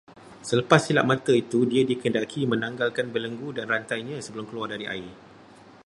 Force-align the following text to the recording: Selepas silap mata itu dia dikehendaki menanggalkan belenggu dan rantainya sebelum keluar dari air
Selepas 0.49 0.79
silap 0.87 1.05
mata 1.11 1.29
itu 1.43 1.59
dia 1.71 1.83
dikehendaki 1.89 2.41
menanggalkan 2.51 3.07
belenggu 3.13 3.47
dan 3.57 3.65
rantainya 3.73 4.17
sebelum 4.25 4.45
keluar 4.49 4.67
dari 4.73 4.85
air 4.93 5.09